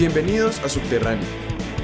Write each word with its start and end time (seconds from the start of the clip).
Bienvenidos 0.00 0.60
a 0.60 0.68
Subterráneo, 0.70 1.28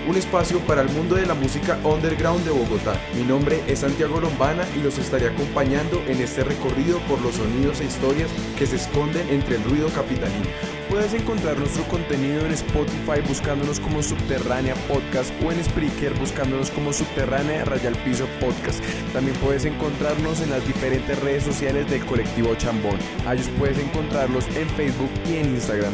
un 0.09 0.17
espacio 0.17 0.59
para 0.61 0.81
el 0.81 0.89
mundo 0.89 1.17
de 1.17 1.27
la 1.27 1.35
música 1.35 1.79
underground 1.85 2.47
de 2.47 2.51
Bogotá. 2.51 2.99
Mi 3.15 3.23
nombre 3.25 3.63
es 3.67 3.81
Santiago 3.81 4.19
Lombana 4.23 4.65
y 4.75 4.83
los 4.83 4.97
estaré 4.97 5.29
acompañando 5.29 6.03
en 6.07 6.23
este 6.23 6.43
recorrido 6.43 6.99
por 7.01 7.21
los 7.21 7.35
sonidos 7.35 7.83
e 7.83 7.85
historias 7.85 8.31
que 8.59 8.67
se 8.67 8.77
esconden 8.77 9.29
entre 9.29 9.57
el 9.57 9.65
ruido 9.65 9.91
capitalino. 9.91 10.47
Puedes 10.89 11.13
encontrar 11.13 11.59
nuestro 11.59 11.85
contenido 11.89 12.41
en 12.47 12.53
Spotify 12.53 13.21
buscándonos 13.29 13.81
como 13.81 14.03
Subterránea 14.03 14.77
Podcast 14.89 15.31
o 15.45 15.53
en 15.53 15.63
Spreaker 15.63 16.15
buscándonos 16.15 16.71
como 16.71 16.95
Subterránea 16.95 17.67
Rayal 17.67 17.97
Piso 17.97 18.27
Podcast. 18.41 18.83
También 19.13 19.37
puedes 19.45 19.67
encontrarnos 19.67 20.41
en 20.41 20.49
las 20.49 20.67
diferentes 20.67 21.21
redes 21.21 21.43
sociales 21.43 21.91
del 21.91 22.03
colectivo 22.07 22.55
Chambón. 22.55 22.99
A 23.27 23.35
puedes 23.59 23.79
encontrarlos 23.79 24.47
en 24.57 24.71
Facebook 24.71 25.11
y 25.29 25.37
en 25.37 25.51
Instagram. 25.51 25.93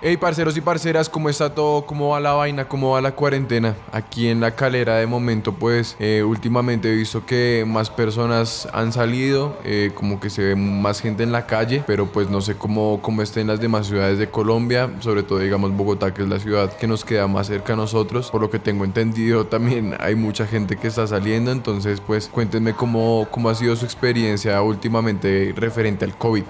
Hey 0.00 0.16
parceros 0.16 0.56
y 0.56 0.60
parceras, 0.60 1.08
¿cómo 1.08 1.28
está 1.28 1.52
todo? 1.52 1.84
¿Cómo 1.84 2.10
va 2.10 2.20
la 2.20 2.32
vaina? 2.32 2.68
¿Cómo 2.68 2.92
va 2.92 3.00
la 3.00 3.16
cuarentena? 3.16 3.74
Aquí 3.90 4.28
en 4.28 4.38
la 4.38 4.52
calera 4.52 4.94
de 4.98 5.08
momento 5.08 5.54
pues 5.54 5.96
eh, 5.98 6.22
últimamente 6.22 6.92
he 6.92 6.94
visto 6.94 7.26
que 7.26 7.64
más 7.66 7.90
personas 7.90 8.68
han 8.72 8.92
salido, 8.92 9.58
eh, 9.64 9.90
como 9.92 10.20
que 10.20 10.30
se 10.30 10.44
ve 10.44 10.54
más 10.54 11.00
gente 11.00 11.24
en 11.24 11.32
la 11.32 11.46
calle, 11.46 11.82
pero 11.84 12.06
pues 12.06 12.30
no 12.30 12.40
sé 12.40 12.54
cómo, 12.54 13.00
cómo 13.02 13.22
estén 13.22 13.48
las 13.48 13.58
demás 13.58 13.88
ciudades 13.88 14.20
de 14.20 14.30
Colombia, 14.30 14.88
sobre 15.00 15.24
todo 15.24 15.40
digamos 15.40 15.76
Bogotá 15.76 16.14
que 16.14 16.22
es 16.22 16.28
la 16.28 16.38
ciudad 16.38 16.72
que 16.76 16.86
nos 16.86 17.04
queda 17.04 17.26
más 17.26 17.48
cerca 17.48 17.72
a 17.72 17.76
nosotros, 17.76 18.30
por 18.30 18.40
lo 18.40 18.50
que 18.50 18.60
tengo 18.60 18.84
entendido 18.84 19.46
también 19.48 19.96
hay 19.98 20.14
mucha 20.14 20.46
gente 20.46 20.76
que 20.76 20.86
está 20.86 21.08
saliendo, 21.08 21.50
entonces 21.50 22.00
pues 22.00 22.28
cuéntenme 22.28 22.72
cómo, 22.72 23.26
cómo 23.32 23.50
ha 23.50 23.54
sido 23.56 23.74
su 23.74 23.84
experiencia 23.84 24.62
últimamente 24.62 25.52
referente 25.56 26.04
al 26.04 26.16
COVID. 26.16 26.44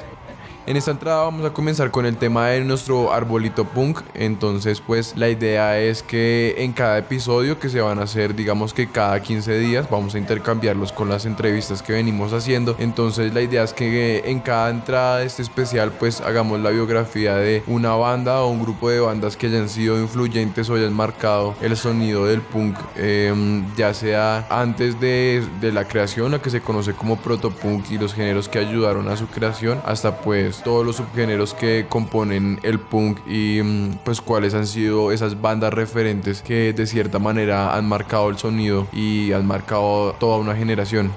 En 0.68 0.76
esta 0.76 0.90
entrada 0.90 1.22
vamos 1.22 1.46
a 1.46 1.54
comenzar 1.54 1.90
con 1.90 2.04
el 2.04 2.18
tema 2.18 2.48
de 2.48 2.62
nuestro 2.62 3.10
arbolito 3.10 3.64
punk. 3.64 4.02
Entonces, 4.12 4.82
pues 4.82 5.14
la 5.16 5.30
idea 5.30 5.80
es 5.80 6.02
que 6.02 6.56
en 6.58 6.74
cada 6.74 6.98
episodio 6.98 7.58
que 7.58 7.70
se 7.70 7.80
van 7.80 7.98
a 7.98 8.02
hacer, 8.02 8.34
digamos 8.34 8.74
que 8.74 8.86
cada 8.86 9.18
15 9.22 9.60
días, 9.60 9.88
vamos 9.88 10.14
a 10.14 10.18
intercambiarlos 10.18 10.92
con 10.92 11.08
las 11.08 11.24
entrevistas 11.24 11.80
que 11.80 11.94
venimos 11.94 12.34
haciendo. 12.34 12.76
Entonces, 12.78 13.32
la 13.32 13.40
idea 13.40 13.62
es 13.62 13.72
que 13.72 14.24
en 14.26 14.40
cada 14.40 14.68
entrada 14.68 15.20
de 15.20 15.24
este 15.24 15.40
especial, 15.40 15.90
pues 15.92 16.20
hagamos 16.20 16.60
la 16.60 16.68
biografía 16.68 17.36
de 17.36 17.62
una 17.66 17.94
banda 17.94 18.42
o 18.42 18.50
un 18.50 18.60
grupo 18.60 18.90
de 18.90 19.00
bandas 19.00 19.38
que 19.38 19.46
hayan 19.46 19.70
sido 19.70 19.98
influyentes 19.98 20.68
o 20.68 20.74
hayan 20.74 20.92
marcado 20.92 21.54
el 21.62 21.78
sonido 21.78 22.26
del 22.26 22.42
punk, 22.42 22.76
em, 22.96 23.64
ya 23.74 23.94
sea 23.94 24.46
antes 24.50 25.00
de, 25.00 25.48
la 25.72 25.88
creación, 25.88 26.34
a 26.34 26.42
que 26.42 26.50
se 26.50 26.60
conoce 26.60 26.92
como 26.92 27.16
protopunk 27.16 27.90
y 27.90 27.96
los 27.96 28.12
géneros 28.12 28.50
que 28.50 28.58
ayudaron 28.58 29.08
a 29.08 29.16
su 29.16 29.28
creación, 29.28 29.80
hasta 29.86 30.20
pues 30.20 30.57
todos 30.62 30.84
los 30.84 30.96
subgéneros 30.96 31.54
que 31.54 31.86
componen 31.88 32.60
el 32.62 32.78
punk 32.78 33.20
y 33.26 33.60
mm, 33.62 33.98
pues 34.04 34.20
cuáles 34.20 34.54
han 34.54 34.66
sido 34.66 35.12
esas 35.12 35.40
bandas 35.40 35.72
referentes 35.72 36.42
que 36.42 36.72
de 36.72 36.86
cierta 36.86 37.18
manera 37.18 37.74
han 37.74 37.88
marcado 37.88 38.28
el 38.28 38.38
sonido 38.38 38.86
y 38.92 39.32
han 39.32 39.46
marcado 39.46 40.12
toda 40.18 40.38
una 40.38 40.54
generación. 40.56 41.10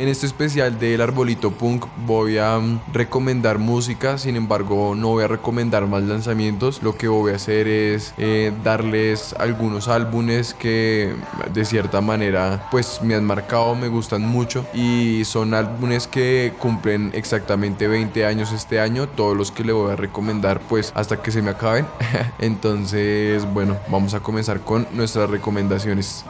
En 0.00 0.08
este 0.08 0.24
especial 0.24 0.78
del 0.78 1.02
Arbolito 1.02 1.50
Punk 1.50 1.84
voy 2.06 2.38
a 2.38 2.58
mm, 2.58 2.80
recomendar 2.90 3.58
música, 3.58 4.16
sin 4.16 4.34
embargo 4.34 4.94
no 4.94 5.08
voy 5.08 5.24
a 5.24 5.28
recomendar 5.28 5.86
más 5.86 6.02
lanzamientos. 6.04 6.82
Lo 6.82 6.96
que 6.96 7.06
voy 7.06 7.32
a 7.32 7.36
hacer 7.36 7.68
es 7.68 8.14
eh, 8.16 8.50
darles 8.64 9.34
algunos 9.38 9.88
álbumes 9.88 10.54
que 10.54 11.14
de 11.52 11.64
cierta 11.66 12.00
manera 12.00 12.66
pues 12.70 13.02
me 13.02 13.14
han 13.14 13.26
marcado, 13.26 13.74
me 13.74 13.88
gustan 13.88 14.22
mucho 14.22 14.64
y 14.72 15.26
son 15.26 15.52
álbumes 15.52 16.06
que 16.06 16.54
cumplen 16.58 17.10
exactamente 17.12 17.86
20 17.86 18.24
años 18.24 18.52
este 18.52 18.80
año, 18.80 19.06
todos 19.06 19.36
los 19.36 19.52
que 19.52 19.64
le 19.64 19.74
voy 19.74 19.92
a 19.92 19.96
recomendar 19.96 20.60
pues 20.60 20.92
hasta 20.94 21.20
que 21.20 21.30
se 21.30 21.42
me 21.42 21.50
acaben. 21.50 21.84
Entonces 22.38 23.44
bueno, 23.52 23.76
vamos 23.90 24.14
a 24.14 24.20
comenzar 24.20 24.60
con 24.60 24.86
nuestras 24.94 25.28
recomendaciones. 25.28 26.24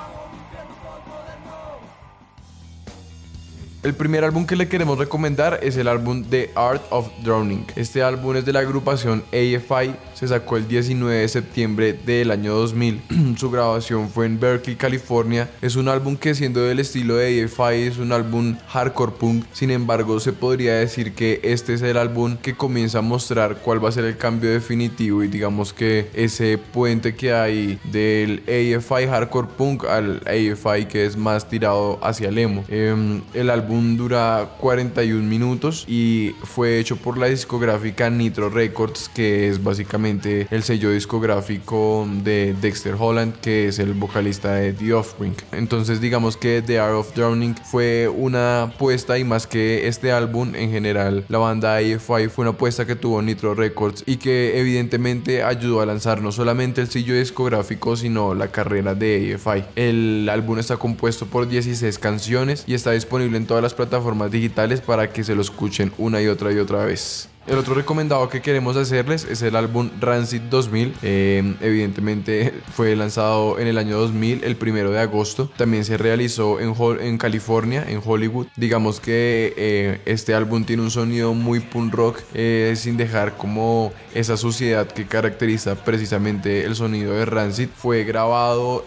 El 3.83 3.95
primer 3.95 4.25
álbum 4.25 4.45
que 4.45 4.57
le 4.57 4.69
queremos 4.69 4.99
recomendar 4.99 5.59
es 5.63 5.79
el 5.79 5.89
álbum 5.89 6.23
The 6.23 6.51
Art 6.55 6.83
of 6.91 7.09
Drowning. 7.23 7.65
Este 7.77 8.03
álbum 8.03 8.37
es 8.37 8.45
de 8.45 8.53
la 8.53 8.61
agrupación 8.61 9.25
AFI, 9.29 9.95
se 10.13 10.29
sacó 10.29 10.59
el 10.59 10.69
19 10.69 11.21
de 11.21 11.29
septiembre 11.29 11.95
del 11.95 12.31
año 12.31 12.53
2000. 12.53 13.01
Su 13.39 13.51
grabación 13.51 14.11
fue 14.11 14.27
en 14.27 14.39
Berkeley, 14.39 14.77
California. 14.77 15.49
Es 15.63 15.77
un 15.77 15.89
álbum 15.89 16.19
que 16.19 16.35
siendo 16.35 16.61
del 16.61 16.79
estilo 16.79 17.17
de 17.17 17.43
AFI 17.45 17.87
es 17.87 17.97
un 17.97 18.13
álbum 18.13 18.55
hardcore 18.69 19.13
punk. 19.13 19.47
Sin 19.55 19.71
embargo, 19.71 20.21
se 20.21 20.35
podría 20.35 20.75
decir 20.75 21.15
que 21.15 21.41
este 21.43 21.73
es 21.73 21.81
el 21.81 21.97
álbum 21.97 22.37
que 22.37 22.55
comienza 22.55 22.99
a 22.99 23.03
mostrar 23.03 23.63
cuál 23.63 23.83
va 23.83 23.89
a 23.89 23.93
ser 23.93 24.05
el 24.05 24.19
cambio 24.19 24.51
definitivo 24.51 25.25
y 25.25 25.29
digamos 25.29 25.73
que 25.73 26.11
ese 26.13 26.59
puente 26.59 27.15
que 27.15 27.33
hay 27.33 27.81
del 27.85 28.43
AFI 28.47 29.07
hardcore 29.07 29.49
punk 29.57 29.87
al 29.87 30.21
AFI 30.27 30.85
que 30.85 31.07
es 31.07 31.17
más 31.17 31.49
tirado 31.49 31.99
hacia 32.03 32.29
el 32.29 32.37
emo. 32.37 32.63
Em, 32.69 33.23
el 33.33 33.49
álbum 33.49 33.70
dura 33.97 34.51
41 34.59 35.23
minutos 35.23 35.85
y 35.87 36.35
fue 36.43 36.79
hecho 36.79 36.97
por 36.97 37.17
la 37.17 37.27
discográfica 37.27 38.11
Nitro 38.11 38.51
Records, 38.51 39.09
que 39.09 39.49
es 39.49 39.63
básicamente 39.63 40.47
el 40.51 40.63
sello 40.63 40.91
discográfico 40.91 42.09
de 42.23 42.55
Dexter 42.61 42.97
Holland, 42.99 43.35
que 43.41 43.69
es 43.69 43.79
el 43.79 43.95
vocalista 43.95 44.55
de 44.55 44.73
The 44.73 44.93
Offspring. 44.95 45.35
Entonces 45.53 46.01
digamos 46.01 46.37
que 46.37 46.63
The 46.63 46.81
Art 46.81 46.95
of 46.95 47.15
Drowning 47.15 47.55
fue 47.65 48.09
una 48.09 48.63
apuesta 48.63 49.19
y 49.19 49.25
más 49.25 49.47
que 49.47 49.87
este 49.87 50.13
álbum 50.13 50.55
en 50.55 50.71
general, 50.71 51.25
la 51.29 51.39
banda 51.39 51.77
AFI 51.77 52.29
fue 52.29 52.43
una 52.43 52.51
apuesta 52.51 52.87
que 52.87 52.97
tuvo 52.97 53.23
Nitro 53.23 53.55
Records 53.55 54.03
y 54.07 54.17
que 54.17 54.59
evidentemente 54.59 55.43
ayudó 55.43 55.81
a 55.81 55.87
lanzar 55.87 56.23
no 56.23 56.33
solamente 56.33 56.81
el 56.81 56.89
sello 56.89 57.15
discográfico, 57.15 57.97
sino 57.97 58.35
la 58.35 58.49
carrera 58.49 58.95
de 58.95 59.35
AFI. 59.35 59.65
El 59.77 60.29
álbum 60.29 60.59
está 60.59 60.77
compuesto 60.77 61.27
por 61.27 61.49
16 61.49 61.99
canciones 61.99 62.65
y 62.67 62.75
está 62.75 62.93
disponible 62.93 63.37
en 63.37 63.47
todas 63.47 63.60
las 63.61 63.75
plataformas 63.75 64.31
digitales 64.31 64.81
para 64.81 65.13
que 65.13 65.25
se 65.25 65.35
lo 65.35 65.43
escuchen 65.43 65.93
una 65.99 66.21
y 66.21 66.29
otra 66.29 66.53
y 66.53 66.59
otra 66.59 66.85
vez. 66.85 67.29
El 67.51 67.59
otro 67.59 67.75
recomendado 67.75 68.29
que 68.29 68.41
queremos 68.41 68.77
hacerles 68.77 69.25
es 69.25 69.43
el 69.43 69.57
álbum 69.57 69.91
Rancid 69.99 70.43
2000. 70.43 70.95
Eh, 71.03 71.57
evidentemente 71.61 72.55
fue 72.73 72.95
lanzado 72.95 73.59
en 73.59 73.67
el 73.67 73.77
año 73.77 73.99
2000, 73.99 74.45
el 74.45 74.55
primero 74.55 74.93
de 74.93 75.01
agosto. 75.01 75.51
También 75.57 75.85
se 75.85 75.99
realizó 75.99 76.61
en, 76.61 76.73
en 77.01 77.19
California, 77.19 77.85
en 77.89 78.01
Hollywood. 78.05 78.47
Digamos 78.55 79.01
que 79.01 79.53
eh, 79.57 80.01
este 80.05 80.33
álbum 80.33 80.63
tiene 80.63 80.85
un 80.85 80.93
sonido 80.93 81.35
muy 81.35 81.59
punk 81.59 81.93
rock, 81.93 82.21
eh, 82.35 82.75
sin 82.77 82.97
dejar 82.97 83.37
como 83.37 83.93
esa 84.15 84.37
suciedad 84.37 84.87
que 84.87 85.07
caracteriza 85.09 85.75
precisamente 85.75 86.65
el 86.65 86.77
sonido 86.77 87.15
de 87.15 87.25
Rancid. 87.25 87.71
Fue 87.77 88.05
grabado, 88.05 88.85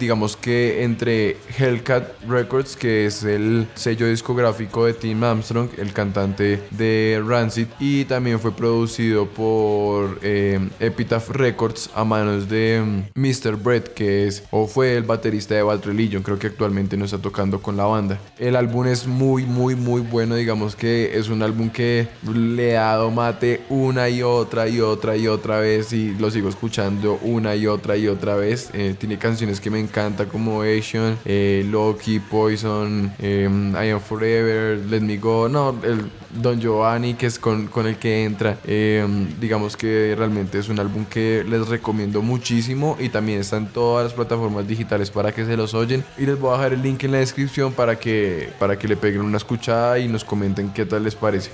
digamos 0.00 0.38
que 0.38 0.84
entre 0.84 1.36
Hellcat 1.58 2.22
Records, 2.26 2.76
que 2.76 3.04
es 3.04 3.24
el 3.24 3.68
sello 3.74 4.08
discográfico 4.08 4.86
de 4.86 4.94
Tim 4.94 5.22
Armstrong, 5.22 5.68
el 5.76 5.92
cantante 5.92 6.62
de 6.70 7.22
Rancid, 7.22 7.66
y 7.78 8.05
también 8.06 8.40
fue 8.40 8.52
producido 8.52 9.26
por 9.26 10.18
eh, 10.22 10.58
Epitaph 10.80 11.28
Records 11.30 11.90
a 11.94 12.04
manos 12.04 12.48
de 12.48 12.82
Mr. 13.14 13.56
Mm, 13.56 13.62
Brett, 13.62 13.94
que 13.94 14.26
es 14.26 14.44
o 14.50 14.66
fue 14.66 14.96
el 14.96 15.02
baterista 15.02 15.54
de 15.54 15.62
Bad 15.62 15.84
Religion, 15.84 16.22
creo 16.22 16.38
que 16.38 16.46
actualmente 16.46 16.96
no 16.96 17.04
está 17.04 17.18
tocando 17.18 17.60
con 17.60 17.76
la 17.76 17.84
banda. 17.84 18.18
El 18.38 18.56
álbum 18.56 18.86
es 18.86 19.06
muy, 19.06 19.44
muy, 19.44 19.74
muy 19.74 20.00
bueno, 20.00 20.36
digamos 20.36 20.76
que 20.76 21.18
es 21.18 21.28
un 21.28 21.42
álbum 21.42 21.70
que 21.70 22.08
le 22.32 22.76
ha 22.76 22.96
dado 22.96 23.10
mate 23.10 23.62
una 23.68 24.08
y 24.08 24.22
otra 24.22 24.68
y 24.68 24.80
otra 24.80 25.16
y 25.16 25.26
otra 25.28 25.58
vez 25.60 25.92
y 25.92 26.14
lo 26.14 26.30
sigo 26.30 26.48
escuchando 26.48 27.18
una 27.22 27.56
y 27.56 27.66
otra 27.66 27.96
y 27.96 28.08
otra 28.08 28.36
vez. 28.36 28.70
Eh, 28.72 28.94
tiene 28.98 29.18
canciones 29.18 29.60
que 29.60 29.70
me 29.70 29.80
encantan 29.80 30.28
como 30.28 30.62
Asian, 30.62 31.18
eh, 31.24 31.66
Loki, 31.68 32.20
Poison, 32.20 33.12
I 33.20 33.90
Am 33.90 34.00
Forever, 34.00 34.78
Let 34.86 35.00
Me 35.00 35.18
Go, 35.18 35.48
no, 35.48 35.74
el 35.82 36.10
Don 36.40 36.60
Giovanni, 36.60 37.14
que 37.14 37.26
es 37.26 37.38
con, 37.38 37.66
con 37.66 37.86
el 37.86 37.96
que 37.98 38.24
entra. 38.24 38.58
Em, 38.64 39.38
digamos 39.40 39.76
que 39.76 40.14
realmente 40.16 40.58
es 40.58 40.68
un 40.68 40.78
álbum 40.78 41.04
que 41.04 41.44
les 41.48 41.68
recomiendo 41.68 42.22
muchísimo 42.22 42.96
y 43.00 43.08
también 43.08 43.40
está 43.40 43.56
en 43.56 43.66
todas 43.66 44.04
las 44.04 44.12
plataformas 44.12 44.66
digitales 44.66 45.10
para 45.10 45.32
que 45.32 45.44
se 45.44 45.56
los 45.56 45.74
oyen. 45.74 46.04
Y 46.18 46.26
les 46.26 46.38
voy 46.38 46.50
a 46.50 46.58
dejar 46.58 46.72
el 46.74 46.82
link 46.82 47.04
en 47.04 47.12
la 47.12 47.18
descripción 47.18 47.72
para 47.72 47.98
que, 47.98 48.50
para 48.58 48.78
que 48.78 48.88
le 48.88 48.96
peguen 48.96 49.22
una 49.22 49.36
escuchada 49.36 49.98
y 49.98 50.08
nos 50.08 50.24
comenten 50.24 50.72
qué 50.72 50.86
tal 50.86 51.04
les 51.04 51.14
parece. 51.14 51.50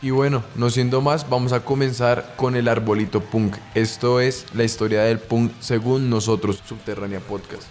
Y 0.00 0.10
bueno, 0.10 0.42
no 0.56 0.68
siendo 0.68 1.00
más, 1.00 1.30
vamos 1.30 1.52
a 1.52 1.64
comenzar 1.64 2.34
con 2.36 2.56
el 2.56 2.66
arbolito 2.66 3.20
punk. 3.20 3.56
Esto 3.74 4.20
es 4.20 4.46
la 4.52 4.64
historia 4.64 5.02
del 5.02 5.20
punk 5.20 5.52
según 5.60 6.10
nosotros, 6.10 6.60
Subterránea 6.66 7.20
Podcast. 7.20 7.62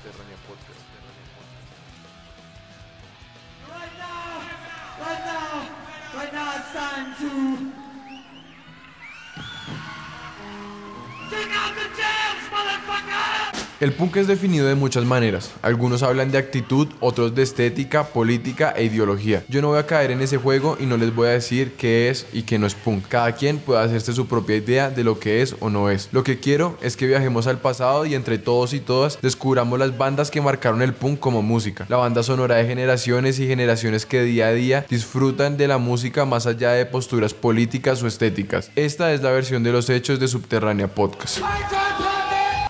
could 6.32 6.64
stand 6.72 7.18
to. 7.18 7.72
Take 11.30 11.52
out 11.52 11.76
the 11.76 11.88
jams, 11.98 12.48
motherfucker! 12.50 13.51
El 13.82 13.94
punk 13.94 14.18
es 14.18 14.28
definido 14.28 14.68
de 14.68 14.76
muchas 14.76 15.06
maneras. 15.06 15.50
Algunos 15.64 16.04
hablan 16.04 16.30
de 16.30 16.38
actitud, 16.38 16.88
otros 17.00 17.34
de 17.34 17.42
estética, 17.42 18.04
política 18.04 18.76
e 18.78 18.84
ideología. 18.84 19.44
Yo 19.50 19.60
no 19.64 19.70
voy 19.70 19.80
a 19.80 19.88
caer 19.88 20.12
en 20.12 20.22
ese 20.22 20.38
juego 20.38 20.78
y 20.80 20.86
no 20.86 20.98
les 20.98 21.16
voy 21.16 21.30
a 21.30 21.32
decir 21.32 21.74
qué 21.80 22.12
es 22.12 22.28
y 22.32 22.44
qué 22.44 22.60
no 22.60 22.68
es 22.68 22.76
punk. 22.76 23.08
Cada 23.08 23.32
quien 23.32 23.58
puede 23.58 23.82
hacerse 23.82 24.14
su 24.14 24.28
propia 24.28 24.58
idea 24.58 24.92
de 24.92 25.04
lo 25.04 25.18
que 25.18 25.42
es 25.42 25.56
o 25.62 25.72
no 25.72 25.90
es. 25.90 26.10
Lo 26.12 26.24
que 26.24 26.40
quiero 26.40 26.78
es 26.84 26.96
que 26.96 27.08
viajemos 27.08 27.48
al 27.48 27.58
pasado 27.58 28.06
y 28.06 28.14
entre 28.14 28.38
todos 28.38 28.76
y 28.76 28.82
todas 28.82 29.18
descubramos 29.20 29.80
las 29.80 29.98
bandas 29.98 30.30
que 30.30 30.42
marcaron 30.42 30.84
el 30.84 30.94
punk 30.94 31.20
como 31.20 31.42
música. 31.42 31.88
La 31.90 31.98
banda 31.98 32.22
sonora 32.22 32.58
de 32.58 32.68
generaciones 32.68 33.40
y 33.40 33.48
generaciones 33.48 34.06
que 34.06 34.22
día 34.22 34.46
a 34.46 34.54
día 34.54 34.86
disfrutan 34.92 35.58
de 35.58 35.68
la 35.68 35.80
música 35.80 36.24
más 36.26 36.46
allá 36.46 36.70
de 36.74 36.86
posturas 36.86 37.34
políticas 37.34 38.04
o 38.04 38.08
estéticas. 38.08 38.70
Esta 38.76 39.12
es 39.12 39.24
la 39.24 39.32
versión 39.32 39.64
de 39.64 39.72
los 39.72 39.90
hechos 39.90 40.20
de 40.20 40.28
Subterránea 40.28 40.88
Podcast. 40.88 41.40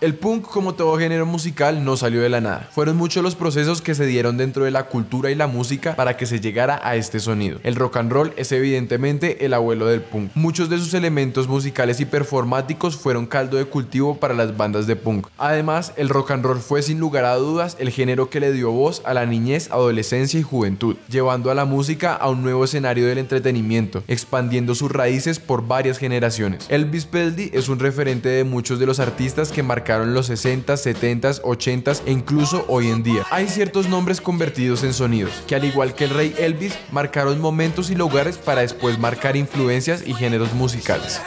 El 0.02 0.16
punk, 0.16 0.48
como 0.48 0.74
todo 0.74 0.98
género 0.98 1.26
musical, 1.26 1.84
no 1.84 1.96
salió 1.96 2.22
de 2.22 2.28
la 2.28 2.40
nada. 2.40 2.68
Fueron 2.72 2.96
muchos 2.96 3.22
los 3.22 3.36
procesos 3.36 3.80
que 3.80 3.94
se 3.94 4.04
dieron 4.04 4.36
dentro 4.36 4.64
de 4.64 4.72
la 4.72 4.86
cultura 4.86 5.30
y 5.30 5.36
la 5.36 5.46
música 5.46 5.94
para 5.94 6.16
que 6.16 6.26
se 6.26 6.40
llegara 6.40 6.80
a 6.82 6.96
este 6.96 7.20
sonido. 7.20 7.60
El 7.62 7.76
rock 7.76 7.98
and 7.98 8.10
roll 8.10 8.32
es 8.36 8.50
evidentemente 8.50 9.46
el 9.46 9.54
abuelo 9.54 9.86
del 9.86 10.00
punk. 10.00 10.32
Muchos 10.34 10.68
de 10.68 10.78
sus 10.78 10.92
elementos 10.94 11.46
musicales 11.46 12.00
y 12.00 12.04
performáticos 12.04 12.96
fueron 12.96 13.26
caldo 13.26 13.58
de 13.58 13.66
cultivo 13.66 14.16
para 14.16 14.34
las 14.34 14.56
bandas 14.56 14.88
de 14.88 14.96
punk. 14.96 15.28
Además, 15.38 15.92
el 15.94 16.08
rock 16.08 16.32
and 16.32 16.44
roll 16.44 16.58
fue 16.58 16.82
sin 16.82 16.98
lugar 16.98 17.24
a 17.24 17.36
dudas 17.36 17.76
el 17.78 17.90
género 17.90 18.28
que 18.28 18.40
le 18.40 18.50
dio 18.50 18.72
voz 18.72 19.02
a 19.04 19.14
la 19.14 19.24
niñez, 19.24 19.70
adolescencia 19.70 20.40
y 20.40 20.42
juventud, 20.42 20.96
llevando 21.08 21.52
a 21.52 21.54
la 21.54 21.64
música 21.64 22.12
a 22.12 22.28
un 22.28 22.42
nuevo 22.42 22.64
escenario 22.64 23.06
del 23.06 23.18
entretenimiento, 23.18 24.02
expandiendo 24.08 24.74
sus 24.74 24.90
raíces 24.90 25.38
por 25.38 25.68
varias 25.68 25.98
generaciones. 25.98 26.66
Elvis 26.70 27.06
Presley 27.06 27.52
es 27.54 27.68
un 27.68 27.78
referente 27.78 28.28
de 28.28 28.42
muchos 28.42 28.80
de 28.80 28.86
los 28.86 28.98
artistas 28.98 29.52
que 29.52 29.62
marcaron 29.62 29.91
los 30.00 30.26
60, 30.26 30.76
70, 30.76 31.30
80 31.42 31.92
e 32.06 32.12
incluso 32.12 32.64
hoy 32.68 32.88
en 32.88 33.02
día. 33.02 33.24
Hay 33.30 33.48
ciertos 33.48 33.88
nombres 33.88 34.20
convertidos 34.20 34.82
en 34.84 34.92
sonidos, 34.92 35.32
que 35.46 35.54
al 35.54 35.64
igual 35.64 35.94
que 35.94 36.04
el 36.04 36.10
rey 36.10 36.34
Elvis, 36.38 36.78
marcaron 36.90 37.40
momentos 37.40 37.90
y 37.90 37.94
lugares 37.94 38.38
para 38.38 38.62
después 38.62 38.98
marcar 38.98 39.36
influencias 39.36 40.02
y 40.06 40.14
géneros 40.14 40.52
musicales. 40.54 41.20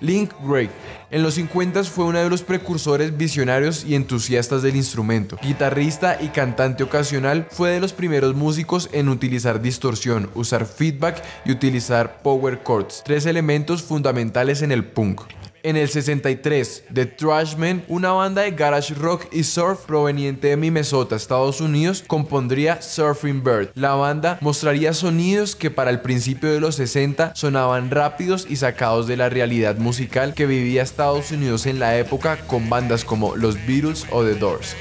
Link 0.00 0.32
Gray 0.44 0.68
en 1.12 1.22
los 1.22 1.34
50 1.34 1.84
fue 1.84 2.06
uno 2.06 2.18
de 2.18 2.30
los 2.30 2.42
precursores 2.42 3.16
visionarios 3.16 3.84
y 3.84 3.94
entusiastas 3.94 4.62
del 4.62 4.76
instrumento. 4.76 5.36
Guitarrista 5.42 6.18
y 6.20 6.28
cantante 6.28 6.82
ocasional, 6.82 7.46
fue 7.50 7.70
de 7.70 7.80
los 7.80 7.92
primeros 7.92 8.34
músicos 8.34 8.88
en 8.92 9.10
utilizar 9.10 9.60
distorsión, 9.60 10.30
usar 10.34 10.64
feedback 10.64 11.22
y 11.44 11.52
utilizar 11.52 12.22
power 12.22 12.62
chords, 12.64 13.02
tres 13.04 13.26
elementos 13.26 13.82
fundamentales 13.82 14.62
en 14.62 14.72
el 14.72 14.84
punk. 14.84 15.20
En 15.64 15.76
el 15.76 15.88
63, 15.88 16.84
The 16.92 17.06
Trashmen, 17.06 17.84
una 17.86 18.10
banda 18.10 18.42
de 18.42 18.50
garage 18.50 18.94
rock 18.94 19.26
y 19.30 19.44
surf 19.44 19.86
proveniente 19.86 20.48
de 20.48 20.56
Minnesota, 20.56 21.14
Estados 21.14 21.60
Unidos, 21.60 22.02
compondría 22.04 22.82
Surfing 22.82 23.44
Bird. 23.44 23.70
La 23.76 23.94
banda 23.94 24.38
mostraría 24.40 24.92
sonidos 24.92 25.54
que 25.54 25.70
para 25.70 25.90
el 25.90 26.00
principio 26.00 26.52
de 26.52 26.58
los 26.58 26.74
60 26.74 27.36
sonaban 27.36 27.92
rápidos 27.92 28.44
y 28.50 28.56
sacados 28.56 29.06
de 29.06 29.16
la 29.16 29.28
realidad 29.28 29.76
musical 29.76 30.34
que 30.34 30.46
vivía 30.46 30.82
Estados 30.82 31.30
Unidos 31.30 31.66
en 31.66 31.78
la 31.78 31.96
época 31.96 32.38
con 32.48 32.68
bandas 32.68 33.04
como 33.04 33.36
los 33.36 33.54
Beatles 33.64 34.04
o 34.10 34.24
The 34.24 34.34
Doors. 34.34 34.74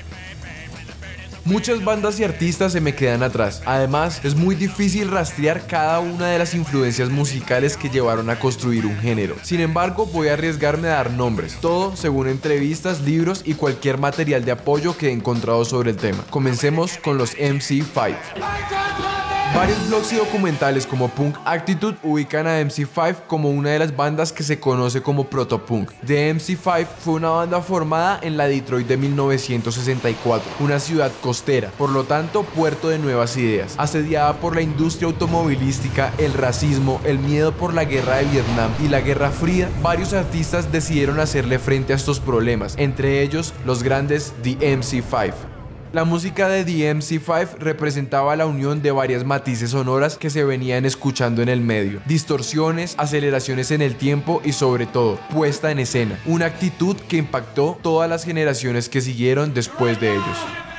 Muchas 1.46 1.84
bandas 1.84 2.20
y 2.20 2.24
artistas 2.24 2.74
se 2.74 2.82
me 2.82 2.94
quedan 2.94 3.24
atrás. 3.24 3.62
Además, 3.66 4.22
es 4.24 4.36
muy 4.36 4.56
difícil 4.56 5.10
rastrear 5.10 5.66
cada 5.66 6.00
una 6.00 6.28
de 6.28 6.38
las 6.38 6.54
influencias 6.54 7.10
musicales 7.10 7.78
que 7.78 7.90
llevaron 7.90 8.30
a 8.30 8.38
construir 8.40 8.86
un 8.86 8.98
género. 8.98 9.36
Sin 9.42 9.60
embargo, 9.60 10.06
voy 10.06 10.28
a 10.28 10.34
arriesgarme 10.34 10.88
a 10.90 10.96
dar 10.96 11.12
nombres, 11.12 11.58
todo 11.60 11.96
según 11.96 12.28
entrevistas, 12.28 13.02
libros 13.02 13.42
y 13.44 13.56
cualquier 13.56 13.98
material 13.98 14.46
de 14.46 14.52
apoyo 14.52 14.96
que 14.96 15.10
he 15.10 15.12
encontrado 15.12 15.66
sobre 15.66 15.92
el 15.92 15.98
tema. 15.98 16.24
Comencemos 16.30 16.98
con 16.98 17.18
los 17.18 17.36
MC5. 17.38 19.21
Varios 19.54 19.86
blogs 19.90 20.14
y 20.14 20.16
documentales 20.16 20.88
como 20.88 21.10
Punk 21.10 21.38
Attitude 21.44 21.98
ubican 22.04 22.48
a 22.48 22.62
MC5 22.62 23.28
como 23.28 23.50
una 23.50 23.72
de 23.72 23.80
las 23.80 23.94
bandas 23.96 24.32
que 24.32 24.44
se 24.44 24.62
conoce 24.62 25.02
como 25.02 25.26
protopunk. 25.26 25.92
The 26.06 26.34
MC5 26.34 26.88
fue 27.04 27.16
una 27.16 27.32
banda 27.32 27.62
formada 27.62 28.18
en 28.24 28.38
la 28.38 28.48
Detroit 28.48 28.88
de 28.88 28.96
1964, 28.96 30.50
una 30.62 30.80
ciudad 30.80 31.12
costera, 31.22 31.70
por 31.78 31.90
lo 31.90 32.06
tanto 32.06 32.44
puerto 32.44 32.88
de 32.88 32.98
nuevas 32.98 33.36
ideas. 33.36 33.76
Asediada 33.78 34.34
por 34.38 34.56
la 34.56 34.62
industria 34.62 35.08
automovilística, 35.08 36.14
el 36.18 36.34
racismo, 36.34 37.02
el 37.04 37.20
miedo 37.20 37.52
por 37.52 37.74
la 37.74 37.84
guerra 37.84 38.18
de 38.18 38.26
Vietnam 38.26 38.72
y 38.82 38.88
la 38.88 39.02
Guerra 39.02 39.32
Fría, 39.32 39.70
varios 39.82 40.14
artistas 40.14 40.72
decidieron 40.72 41.20
hacerle 41.20 41.60
frente 41.60 41.92
a 41.92 41.98
estos 41.98 42.22
problemas, 42.22 42.76
entre 42.78 43.22
ellos 43.22 43.54
los 43.66 43.84
grandes 43.84 44.34
The 44.44 44.58
MC5. 44.60 45.51
La 45.94 46.06
música 46.06 46.48
de 46.48 46.66
DMC5 46.66 47.58
representaba 47.60 48.38
la 48.38 48.46
unión 48.46 48.82
de 48.82 48.92
varias 48.92 49.26
matices 49.26 49.72
sonoras 49.72 50.18
que 50.18 50.30
se 50.30 50.46
venían 50.46 50.86
escuchando 50.86 51.42
en 51.42 51.50
el 51.50 51.60
medio, 51.60 52.00
distorsiones, 52.06 52.96
aceleraciones 52.98 53.72
en 53.72 53.82
el 53.82 53.98
tiempo 53.98 54.42
y 54.46 54.54
sobre 54.54 54.86
todo 54.86 55.20
puesta 55.34 55.70
en 55.70 55.80
escena, 55.80 56.18
una 56.26 56.46
actitud 56.46 56.96
que 56.96 57.18
impactó 57.18 57.78
todas 57.84 58.10
las 58.10 58.24
generaciones 58.24 58.88
que 58.88 59.02
siguieron 59.02 59.54
después 59.54 60.00
de 60.00 60.14
ellos. 60.14 60.71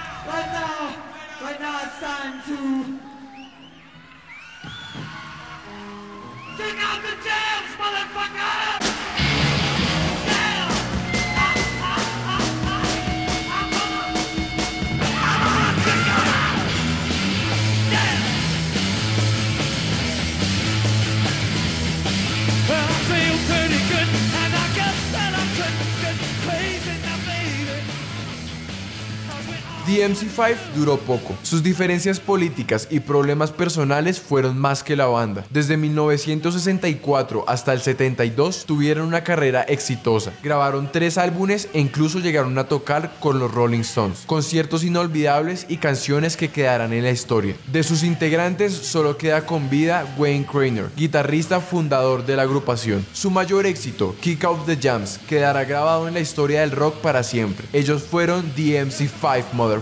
DMC5 29.92 30.56
duró 30.74 30.96
poco. 30.96 31.34
Sus 31.42 31.62
diferencias 31.62 32.18
políticas 32.18 32.88
y 32.90 33.00
problemas 33.00 33.50
personales 33.50 34.18
fueron 34.18 34.56
más 34.56 34.82
que 34.82 34.96
la 34.96 35.04
banda. 35.04 35.44
Desde 35.50 35.76
1964 35.76 37.44
hasta 37.46 37.74
el 37.74 37.82
72 37.82 38.64
tuvieron 38.64 39.06
una 39.06 39.22
carrera 39.22 39.60
exitosa. 39.62 40.32
Grabaron 40.42 40.90
tres 40.90 41.18
álbumes 41.18 41.68
e 41.74 41.80
incluso 41.80 42.20
llegaron 42.20 42.56
a 42.56 42.64
tocar 42.64 43.12
con 43.20 43.38
los 43.38 43.52
Rolling 43.52 43.80
Stones. 43.80 44.22
Conciertos 44.24 44.82
inolvidables 44.82 45.66
y 45.68 45.76
canciones 45.76 46.38
que 46.38 46.48
quedarán 46.48 46.94
en 46.94 47.04
la 47.04 47.10
historia. 47.10 47.54
De 47.70 47.82
sus 47.82 48.02
integrantes 48.02 48.72
solo 48.72 49.18
queda 49.18 49.44
con 49.44 49.68
vida 49.68 50.06
Wayne 50.16 50.46
Craner, 50.46 50.88
guitarrista 50.96 51.60
fundador 51.60 52.24
de 52.24 52.36
la 52.36 52.42
agrupación. 52.42 53.04
Su 53.12 53.30
mayor 53.30 53.66
éxito, 53.66 54.16
Kick 54.20 54.42
Out 54.44 54.64
the 54.64 54.78
Jams, 54.80 55.18
quedará 55.28 55.64
grabado 55.64 56.08
en 56.08 56.14
la 56.14 56.20
historia 56.20 56.60
del 56.60 56.70
rock 56.70 56.94
para 57.02 57.22
siempre. 57.22 57.66
Ellos 57.74 58.04
fueron 58.04 58.54
DMC5 58.54 59.52
Mother 59.52 59.81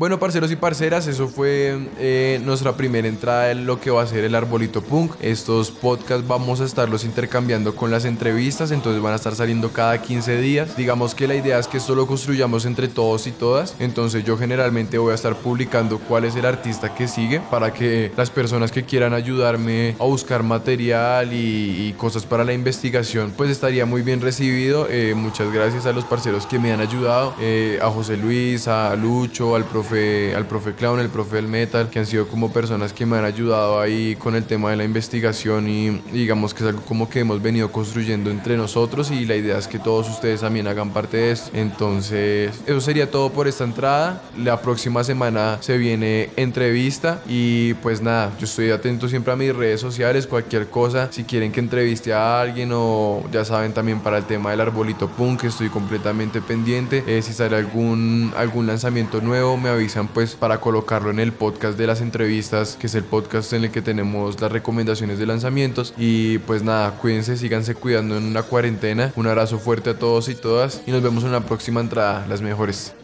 Bueno, 0.00 0.18
parceros 0.18 0.50
y 0.50 0.56
parceras, 0.56 1.06
eso 1.08 1.28
fue 1.28 1.78
eh, 1.98 2.40
nuestra 2.42 2.74
primera 2.74 3.06
entrada 3.06 3.50
en 3.50 3.66
lo 3.66 3.78
que 3.78 3.90
va 3.90 4.00
a 4.00 4.06
ser 4.06 4.24
el 4.24 4.34
Arbolito 4.34 4.80
Punk. 4.80 5.12
Estos 5.20 5.70
podcasts 5.70 6.26
vamos 6.26 6.62
a 6.62 6.64
estarlos 6.64 7.04
intercambiando 7.04 7.76
con 7.76 7.90
las 7.90 8.06
entrevistas, 8.06 8.70
entonces 8.70 9.02
van 9.02 9.12
a 9.12 9.16
estar 9.16 9.34
saliendo 9.34 9.74
cada 9.74 10.00
15 10.00 10.38
días. 10.38 10.74
Digamos 10.74 11.14
que 11.14 11.28
la 11.28 11.34
idea 11.34 11.58
es 11.58 11.68
que 11.68 11.76
esto 11.76 11.94
lo 11.94 12.06
construyamos 12.06 12.64
entre 12.64 12.88
todos 12.88 13.26
y 13.26 13.30
todas, 13.30 13.76
entonces 13.78 14.24
yo 14.24 14.38
generalmente 14.38 14.96
voy 14.96 15.12
a 15.12 15.16
estar 15.16 15.36
publicando 15.36 15.98
cuál 15.98 16.24
es 16.24 16.34
el 16.34 16.46
artista 16.46 16.94
que 16.94 17.06
sigue 17.06 17.42
para 17.50 17.74
que 17.74 18.10
las 18.16 18.30
personas 18.30 18.72
que 18.72 18.84
quieran 18.84 19.12
ayudarme 19.12 19.96
a 20.00 20.04
buscar 20.04 20.42
material 20.42 21.34
y, 21.34 21.94
cosas 21.98 22.24
para 22.24 22.44
la 22.44 22.54
investigación, 22.54 23.34
pues 23.36 23.50
estaría 23.50 23.84
muy 23.84 24.00
bien 24.00 24.22
recibido. 24.22 24.86
Eh, 24.88 25.12
muchas 25.14 25.52
gracias 25.52 25.84
a 25.84 25.92
los 25.92 26.06
parceros 26.06 26.46
que 26.46 26.58
me 26.58 26.72
han 26.72 26.80
ayudado, 26.80 27.34
eh, 27.38 27.78
a 27.82 27.90
José 27.90 28.16
Luis, 28.16 28.66
a 28.66 28.96
Lucho, 28.96 29.54
al 29.54 29.64
profe 29.64 29.89
profe, 29.90 30.34
al 30.36 30.46
profe 30.46 30.74
Clown, 30.74 31.00
el 31.00 31.08
profe 31.08 31.36
del 31.36 31.48
Metal, 31.48 31.90
que 31.90 31.98
han 31.98 32.06
sido 32.06 32.28
como 32.28 32.52
personas 32.52 32.92
que 32.92 33.06
me 33.06 33.16
han 33.16 33.24
ayudado 33.24 33.80
ahí 33.80 34.14
con 34.16 34.36
el 34.36 34.44
tema 34.44 34.70
de 34.70 34.76
la 34.76 34.84
investigación 34.84 35.68
y 35.68 35.90
digamos 36.12 36.54
que 36.54 36.62
es 36.62 36.68
algo 36.68 36.82
como 36.82 37.08
que 37.08 37.20
hemos 37.20 37.42
venido 37.42 37.72
construyendo 37.72 38.30
entre 38.30 38.56
nosotros 38.56 39.10
y 39.10 39.24
la 39.24 39.34
idea 39.34 39.58
es 39.58 39.66
que 39.66 39.78
todos 39.78 40.08
ustedes 40.08 40.42
también 40.42 40.68
hagan 40.68 40.90
parte 40.90 41.16
de 41.16 41.32
esto. 41.32 41.50
Entonces, 41.54 42.60
eso 42.66 42.80
sería 42.80 43.10
todo 43.10 43.30
por 43.30 43.48
esta 43.48 43.64
entrada. 43.64 44.22
La 44.38 44.60
próxima 44.62 45.02
semana 45.02 45.58
se 45.60 45.76
viene 45.76 46.30
entrevista 46.36 47.22
y 47.28 47.74
pues 47.74 48.00
nada, 48.00 48.32
yo 48.38 48.44
estoy 48.44 48.70
atento 48.70 49.08
siempre 49.08 49.32
a 49.32 49.36
mis 49.36 49.54
redes 49.54 49.80
sociales, 49.80 50.26
cualquier 50.26 50.68
cosa, 50.68 51.10
si 51.10 51.24
quieren 51.24 51.50
que 51.50 51.60
entreviste 51.60 52.12
a 52.12 52.40
alguien 52.40 52.70
o 52.72 53.24
ya 53.32 53.44
saben 53.44 53.72
también 53.72 54.00
para 54.00 54.18
el 54.18 54.24
tema 54.24 54.52
del 54.52 54.60
arbolito 54.60 55.08
punk, 55.08 55.44
estoy 55.44 55.68
completamente 55.68 56.40
pendiente. 56.40 57.02
Eh, 57.06 57.22
si 57.22 57.32
sale 57.32 57.56
algún, 57.56 58.32
algún 58.36 58.66
lanzamiento 58.68 59.20
nuevo, 59.20 59.56
me 59.56 59.70
avisan 59.80 60.08
pues 60.08 60.34
para 60.34 60.60
colocarlo 60.60 61.10
en 61.10 61.18
el 61.18 61.32
podcast 61.32 61.78
de 61.78 61.86
las 61.86 62.02
entrevistas, 62.02 62.76
que 62.78 62.86
es 62.86 62.94
el 62.94 63.04
podcast 63.04 63.54
en 63.54 63.64
el 63.64 63.70
que 63.70 63.80
tenemos 63.80 64.38
las 64.38 64.52
recomendaciones 64.52 65.18
de 65.18 65.24
lanzamientos. 65.24 65.94
Y 65.96 66.36
pues 66.40 66.62
nada, 66.62 66.98
cuídense, 66.98 67.38
síganse 67.38 67.74
cuidando 67.74 68.18
en 68.18 68.24
una 68.24 68.42
cuarentena. 68.42 69.10
Un 69.16 69.26
abrazo 69.26 69.58
fuerte 69.58 69.90
a 69.90 69.98
todos 69.98 70.28
y 70.28 70.34
todas 70.34 70.82
y 70.86 70.90
nos 70.90 71.02
vemos 71.02 71.24
en 71.24 71.32
la 71.32 71.40
próxima 71.40 71.80
entrada, 71.80 72.26
las 72.28 72.42
mejores. 72.42 72.94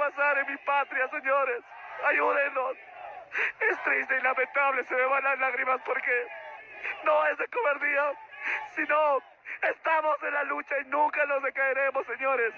Pasar 0.00 0.38
en 0.38 0.46
mi 0.50 0.56
patria, 0.64 1.08
señores. 1.08 1.62
Ayúdenos. 2.08 2.76
Es 3.60 3.82
triste 3.84 4.16
y 4.18 4.22
lamentable, 4.22 4.82
se 4.84 4.94
me 4.94 5.04
van 5.04 5.22
las 5.22 5.38
lágrimas 5.38 5.80
porque 5.84 6.26
no 7.04 7.26
es 7.26 7.38
de 7.38 7.46
cobardía, 7.48 8.12
sino 8.74 9.22
estamos 9.62 10.16
en 10.22 10.34
la 10.34 10.44
lucha 10.44 10.74
y 10.80 10.84
nunca 10.86 11.24
nos 11.26 11.42
decaeremos, 11.42 12.06
señores. 12.06 12.54